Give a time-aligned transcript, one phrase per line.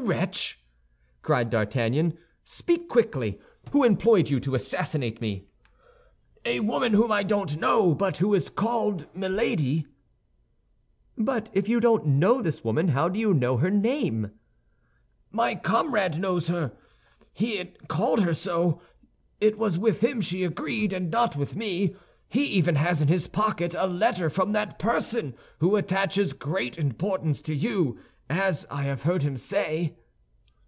[0.00, 0.58] "Wretch,"
[1.20, 3.38] cried D'Artagnan, "speak quickly!
[3.72, 5.48] Who employed you to assassinate me?"
[6.46, 9.86] "A woman whom I don't know, but who is called Milady."
[11.18, 14.30] "But if you don't know this woman, how do you know her name?"
[15.30, 16.72] "My comrade knows her,
[17.38, 18.80] and called her so.
[19.42, 21.94] It was with him she agreed, and not with me;
[22.30, 27.42] he even has in his pocket a letter from that person, who attaches great importance
[27.42, 27.98] to you,
[28.30, 29.96] as I have heard him say."